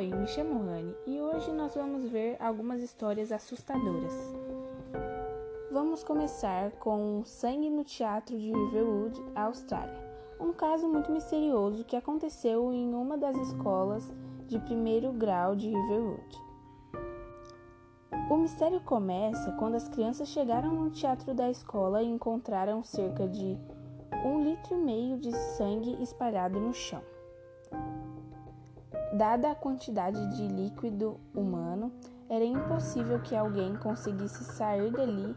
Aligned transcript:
Oi, 0.00 0.06
me 0.06 0.26
chamo 0.26 0.64
Rani 0.64 0.96
e 1.06 1.20
hoje 1.20 1.52
nós 1.52 1.74
vamos 1.74 2.08
ver 2.08 2.34
algumas 2.40 2.80
histórias 2.80 3.30
assustadoras. 3.30 4.14
Vamos 5.70 6.02
começar 6.02 6.70
com 6.78 7.22
Sangue 7.26 7.68
no 7.68 7.84
Teatro 7.84 8.34
de 8.38 8.50
Riverwood, 8.50 9.22
Austrália. 9.34 10.02
Um 10.40 10.54
caso 10.54 10.88
muito 10.88 11.12
misterioso 11.12 11.84
que 11.84 11.96
aconteceu 11.96 12.72
em 12.72 12.94
uma 12.94 13.18
das 13.18 13.36
escolas 13.36 14.10
de 14.46 14.58
primeiro 14.60 15.12
grau 15.12 15.54
de 15.54 15.68
Riverwood. 15.68 16.38
O 18.30 18.38
mistério 18.38 18.80
começa 18.80 19.52
quando 19.58 19.74
as 19.74 19.86
crianças 19.86 20.28
chegaram 20.28 20.72
no 20.72 20.88
teatro 20.88 21.34
da 21.34 21.50
escola 21.50 22.02
e 22.02 22.08
encontraram 22.08 22.82
cerca 22.82 23.28
de 23.28 23.58
um 24.24 24.42
litro 24.42 24.76
e 24.76 24.78
meio 24.78 25.18
de 25.18 25.30
sangue 25.36 26.02
espalhado 26.02 26.58
no 26.58 26.72
chão. 26.72 27.02
Dada 29.12 29.50
a 29.50 29.54
quantidade 29.56 30.24
de 30.36 30.46
líquido 30.46 31.18
humano, 31.34 31.92
era 32.28 32.44
impossível 32.44 33.18
que 33.18 33.34
alguém 33.34 33.74
conseguisse 33.74 34.44
sair 34.44 34.92
dali 34.92 35.34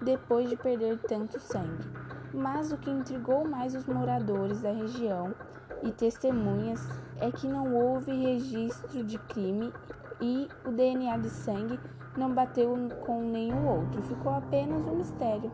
depois 0.00 0.48
de 0.48 0.56
perder 0.56 1.00
tanto 1.00 1.40
sangue. 1.40 1.90
Mas 2.32 2.70
o 2.70 2.76
que 2.76 2.88
intrigou 2.88 3.44
mais 3.44 3.74
os 3.74 3.84
moradores 3.84 4.62
da 4.62 4.70
região 4.70 5.34
e 5.82 5.90
testemunhas 5.90 6.80
é 7.20 7.32
que 7.32 7.48
não 7.48 7.74
houve 7.74 8.12
registro 8.12 9.02
de 9.02 9.18
crime 9.18 9.72
e 10.20 10.48
o 10.64 10.70
DNA 10.70 11.18
de 11.18 11.30
sangue 11.30 11.80
não 12.16 12.32
bateu 12.32 12.76
com 13.04 13.22
nenhum 13.22 13.66
outro, 13.66 14.02
ficou 14.02 14.32
apenas 14.32 14.86
um 14.86 14.94
mistério. 14.94 15.50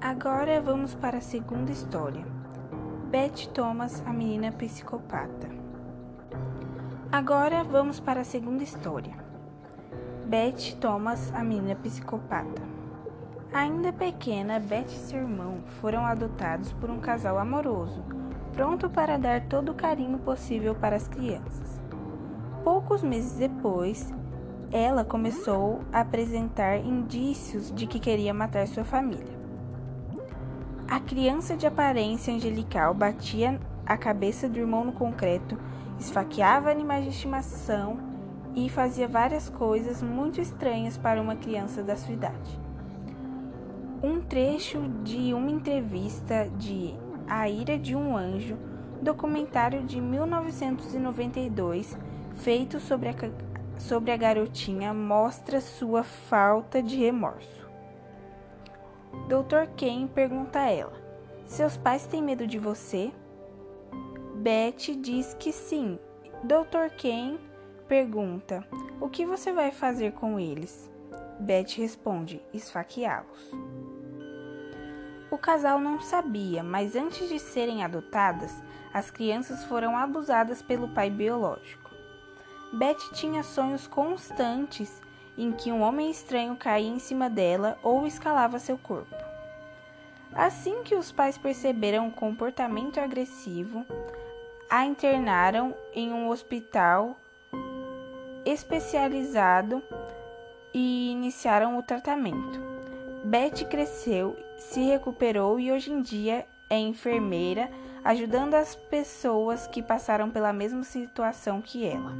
Agora 0.00 0.62
vamos 0.62 0.94
para 0.94 1.18
a 1.18 1.20
segunda 1.20 1.70
história. 1.70 2.24
Beth 3.10 3.52
Thomas, 3.52 4.02
a 4.06 4.12
menina 4.12 4.50
psicopata. 4.52 5.67
Agora 7.10 7.64
vamos 7.64 7.98
para 7.98 8.20
a 8.20 8.24
segunda 8.24 8.62
história. 8.62 9.14
Beth 10.26 10.76
Thomas, 10.78 11.32
a 11.34 11.42
menina 11.42 11.74
psicopata. 11.74 12.62
Ainda 13.50 13.90
pequena, 13.94 14.60
Beth 14.60 14.88
e 14.88 14.98
seu 14.98 15.20
irmão 15.20 15.62
foram 15.80 16.04
adotados 16.04 16.70
por 16.74 16.90
um 16.90 17.00
casal 17.00 17.38
amoroso, 17.38 18.04
pronto 18.52 18.90
para 18.90 19.16
dar 19.16 19.40
todo 19.48 19.72
o 19.72 19.74
carinho 19.74 20.18
possível 20.18 20.74
para 20.74 20.96
as 20.96 21.08
crianças. 21.08 21.80
Poucos 22.62 23.02
meses 23.02 23.38
depois, 23.38 24.12
ela 24.70 25.02
começou 25.02 25.80
a 25.90 26.00
apresentar 26.00 26.76
indícios 26.76 27.72
de 27.74 27.86
que 27.86 27.98
queria 27.98 28.34
matar 28.34 28.68
sua 28.68 28.84
família. 28.84 29.38
A 30.86 31.00
criança 31.00 31.56
de 31.56 31.66
aparência 31.66 32.34
angelical 32.34 32.92
batia 32.92 33.58
a 33.86 33.96
cabeça 33.96 34.46
do 34.46 34.58
irmão 34.58 34.84
no 34.84 34.92
concreto 34.92 35.58
esfaqueava 35.98 36.70
animais 36.70 37.04
de 37.04 37.10
estimação 37.10 37.98
e 38.54 38.68
fazia 38.68 39.06
várias 39.06 39.48
coisas 39.48 40.02
muito 40.02 40.40
estranhas 40.40 40.96
para 40.96 41.20
uma 41.20 41.36
criança 41.36 41.82
da 41.82 41.96
sua 41.96 42.14
idade. 42.14 42.60
Um 44.02 44.20
trecho 44.20 44.80
de 45.02 45.34
uma 45.34 45.50
entrevista 45.50 46.48
de 46.56 46.94
A 47.28 47.48
Ira 47.48 47.78
de 47.78 47.96
um 47.96 48.16
Anjo, 48.16 48.56
documentário 49.02 49.82
de 49.82 50.00
1992, 50.00 51.96
feito 52.38 52.78
sobre 52.80 53.08
a, 53.08 53.14
sobre 53.78 54.12
a 54.12 54.16
garotinha, 54.16 54.94
mostra 54.94 55.60
sua 55.60 56.02
falta 56.02 56.82
de 56.82 56.96
remorso. 56.96 57.68
Dr. 59.26 59.70
Ken 59.76 60.06
pergunta 60.06 60.60
a 60.60 60.70
ela: 60.70 60.92
Seus 61.44 61.76
pais 61.76 62.06
têm 62.06 62.22
medo 62.22 62.46
de 62.46 62.58
você? 62.58 63.12
Beth 64.40 64.94
diz 65.00 65.34
que 65.34 65.52
sim. 65.52 65.98
Dr. 66.44 66.94
Ken 66.96 67.38
pergunta: 67.88 68.64
O 69.00 69.08
que 69.08 69.26
você 69.26 69.52
vai 69.52 69.72
fazer 69.72 70.12
com 70.12 70.38
eles? 70.38 70.88
Beth 71.40 71.72
responde: 71.76 72.40
Esfaqueá-los. 72.54 73.50
O 75.28 75.36
casal 75.36 75.80
não 75.80 76.00
sabia, 76.00 76.62
mas 76.62 76.94
antes 76.94 77.28
de 77.28 77.40
serem 77.40 77.82
adotadas, 77.82 78.62
as 78.94 79.10
crianças 79.10 79.64
foram 79.64 79.98
abusadas 79.98 80.62
pelo 80.62 80.88
pai 80.88 81.10
biológico. 81.10 81.90
Beth 82.72 83.12
tinha 83.14 83.42
sonhos 83.42 83.88
constantes 83.88 85.02
em 85.36 85.50
que 85.50 85.72
um 85.72 85.80
homem 85.80 86.12
estranho 86.12 86.54
caía 86.54 86.88
em 86.88 87.00
cima 87.00 87.28
dela 87.28 87.76
ou 87.82 88.06
escalava 88.06 88.60
seu 88.60 88.78
corpo. 88.78 89.16
Assim 90.32 90.84
que 90.84 90.94
os 90.94 91.10
pais 91.10 91.36
perceberam 91.36 92.06
o 92.06 92.12
comportamento 92.12 93.00
agressivo, 93.00 93.84
a 94.68 94.84
internaram 94.84 95.74
em 95.94 96.12
um 96.12 96.28
hospital 96.28 97.16
especializado 98.44 99.82
e 100.74 101.10
iniciaram 101.10 101.78
o 101.78 101.82
tratamento. 101.82 102.60
Beth 103.24 103.66
cresceu, 103.68 104.36
se 104.58 104.80
recuperou 104.80 105.58
e 105.58 105.72
hoje 105.72 105.90
em 105.90 106.02
dia 106.02 106.46
é 106.68 106.78
enfermeira, 106.78 107.70
ajudando 108.04 108.54
as 108.54 108.74
pessoas 108.74 109.66
que 109.66 109.82
passaram 109.82 110.30
pela 110.30 110.52
mesma 110.52 110.82
situação 110.82 111.62
que 111.62 111.86
ela. 111.86 112.12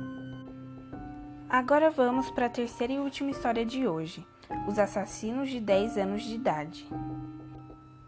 Agora 1.48 1.90
vamos 1.90 2.30
para 2.30 2.46
a 2.46 2.50
terceira 2.50 2.92
e 2.92 2.98
última 2.98 3.30
história 3.30 3.64
de 3.64 3.86
hoje: 3.86 4.26
Os 4.66 4.78
assassinos 4.78 5.48
de 5.48 5.60
10 5.60 5.98
anos 5.98 6.22
de 6.22 6.34
idade. 6.34 6.86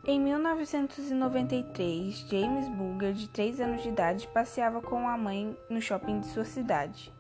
Em 0.03 0.19
1993, 0.19 2.27
James 2.31 2.71
Bulger, 2.71 3.13
de 3.13 3.29
3 3.29 3.61
anos 3.61 3.83
de 3.83 3.91
idade, 3.91 4.27
passeava 4.29 4.81
com 4.81 5.07
a 5.07 5.19
mãe 5.19 5.55
no 5.69 5.79
shopping 5.79 6.21
de 6.21 6.29
sua 6.29 6.47
cidade. 6.47 7.13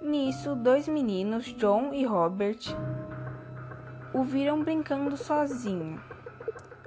Nisso, 0.00 0.54
dois 0.54 0.86
meninos, 0.86 1.46
John 1.46 1.92
e 1.92 2.04
Robert, 2.04 2.60
o 4.14 4.22
viram 4.22 4.62
brincando 4.62 5.16
sozinho, 5.16 6.00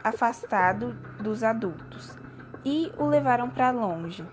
afastado 0.02 0.94
dos 1.20 1.44
adultos, 1.44 2.18
e 2.64 2.90
o 2.98 3.06
levaram 3.06 3.50
para 3.50 3.72
longe. 3.72 4.26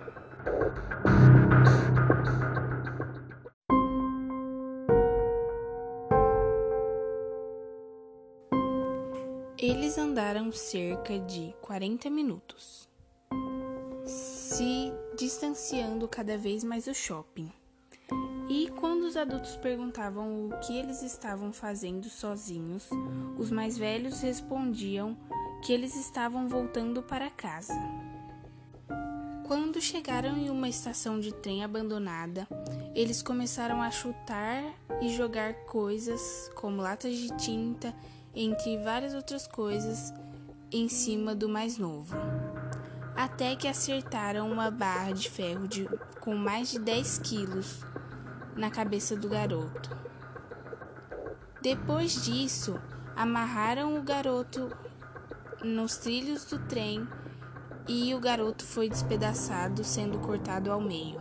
Eles 9.73 9.97
andaram 9.97 10.53
cerca 10.53 11.19
de 11.19 11.57
40 11.63 12.11
minutos, 12.11 12.87
se 14.05 14.93
distanciando 15.17 16.07
cada 16.07 16.37
vez 16.37 16.63
mais 16.63 16.85
do 16.85 16.95
shopping. 16.95 17.51
E 18.51 18.69
quando 18.79 19.05
os 19.05 19.17
adultos 19.17 19.57
perguntavam 19.57 20.47
o 20.47 20.59
que 20.59 20.77
eles 20.77 21.03
estavam 21.03 21.55
fazendo 21.55 22.11
sozinhos, 22.11 22.87
os 23.39 23.51
mais 23.51 23.79
velhos 23.79 24.21
respondiam 24.21 25.17
que 25.65 25.73
eles 25.73 25.97
estavam 25.97 26.51
voltando 26.51 27.03
para 27.03 27.31
casa. 27.31 27.73
Quando 29.47 29.81
chegaram 29.81 30.37
em 30.37 30.51
uma 30.51 30.69
estação 30.69 31.19
de 31.19 31.33
trem 31.33 31.65
abandonada, 31.65 32.47
eles 32.95 33.23
começaram 33.23 33.81
a 33.81 33.91
chutar 33.91 34.63
e 35.01 35.09
jogar 35.09 35.55
coisas 35.65 36.51
como 36.57 36.83
latas 36.83 37.17
de 37.17 37.35
tinta 37.39 37.95
entre 38.35 38.79
várias 38.79 39.15
outras 39.15 39.47
coisas, 39.47 40.13
em 40.71 40.89
cima 40.89 41.35
do 41.35 41.49
mais 41.49 41.77
novo. 41.77 42.17
Até 43.15 43.55
que 43.55 43.69
acertaram 43.69 44.51
uma 44.51 44.71
barra 44.71 45.13
de 45.13 45.29
ferro 45.29 45.69
de, 45.69 45.87
com 46.21 46.35
mais 46.35 46.71
de 46.71 46.79
10 46.79 47.19
quilos 47.19 47.85
na 48.57 48.71
cabeça 48.71 49.15
do 49.15 49.29
garoto. 49.29 49.95
Depois 51.61 52.25
disso, 52.25 52.81
amarraram 53.15 53.99
o 53.99 54.03
garoto 54.03 54.71
nos 55.63 55.97
trilhos 55.97 56.45
do 56.47 56.59
trem 56.67 57.07
e 57.87 58.15
o 58.15 58.21
garoto 58.21 58.65
foi 58.65 58.89
despedaçado, 58.89 59.85
sendo 59.85 60.19
cortado 60.19 60.73
ao 60.73 60.81
meio. 60.81 61.21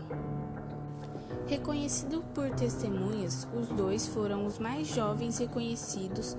Reconhecido 1.47 2.23
por 2.33 2.49
testemunhas, 2.51 3.47
os 3.53 3.67
dois 3.69 4.07
foram 4.07 4.45
os 4.45 4.57
mais 4.57 4.87
jovens 4.87 5.37
reconhecidos 5.37 6.37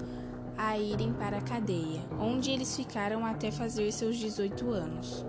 a 0.57 0.79
irem 0.79 1.13
para 1.13 1.39
a 1.39 1.43
cadeia, 1.43 2.01
onde 2.19 2.51
eles 2.51 2.77
ficaram 2.77 3.25
até 3.25 3.51
fazer 3.51 3.91
seus 3.93 4.17
18 4.17 4.71
anos. 4.71 5.25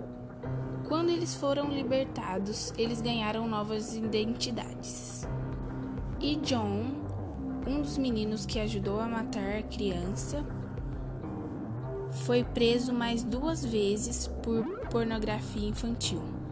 Quando 0.88 1.10
eles 1.10 1.34
foram 1.34 1.70
libertados, 1.70 2.72
eles 2.76 3.00
ganharam 3.00 3.48
novas 3.48 3.94
identidades. 3.96 5.26
E 6.20 6.36
John, 6.36 6.84
um 7.66 7.80
dos 7.80 7.96
meninos 7.96 8.44
que 8.44 8.60
ajudou 8.60 9.00
a 9.00 9.06
matar 9.06 9.56
a 9.56 9.62
criança, 9.62 10.44
foi 12.10 12.44
preso 12.44 12.92
mais 12.92 13.22
duas 13.22 13.64
vezes 13.64 14.28
por 14.42 14.64
pornografia 14.90 15.68
infantil. 15.68 16.43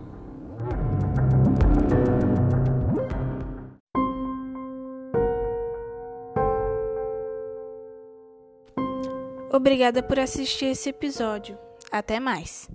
Obrigada 9.53 10.03
por 10.03 10.19
assistir 10.19 10.67
esse 10.67 10.89
episódio. 10.89 11.59
Até 11.91 12.19
mais! 12.19 12.71